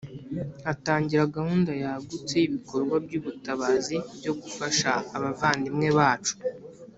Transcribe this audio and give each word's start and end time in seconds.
Hatangira 0.67 1.31
gahunda 1.37 1.71
yagutse 1.83 2.33
y 2.37 2.45
ibikorwa 2.47 2.95
by 3.05 3.13
ubutabazi 3.19 3.95
byo 4.21 4.33
gufasha 4.41 4.89
abavandimwe 5.15 5.89
bacu 5.99 6.35